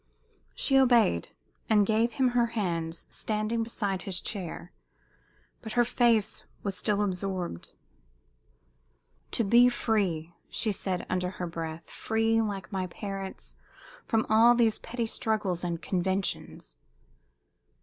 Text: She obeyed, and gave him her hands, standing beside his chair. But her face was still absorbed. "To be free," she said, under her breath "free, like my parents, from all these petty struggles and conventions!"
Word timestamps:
She 0.55 0.79
obeyed, 0.79 1.29
and 1.69 1.85
gave 1.85 2.13
him 2.13 2.29
her 2.29 2.47
hands, 2.57 3.05
standing 3.11 3.61
beside 3.61 4.01
his 4.01 4.19
chair. 4.19 4.71
But 5.61 5.73
her 5.73 5.85
face 5.85 6.43
was 6.63 6.75
still 6.75 7.03
absorbed. 7.03 7.73
"To 9.33 9.43
be 9.43 9.69
free," 9.69 10.33
she 10.49 10.71
said, 10.71 11.05
under 11.07 11.29
her 11.29 11.45
breath 11.45 11.87
"free, 11.87 12.41
like 12.41 12.71
my 12.71 12.87
parents, 12.87 13.53
from 14.07 14.25
all 14.27 14.55
these 14.55 14.79
petty 14.79 15.05
struggles 15.05 15.63
and 15.63 15.79
conventions!" 15.79 16.75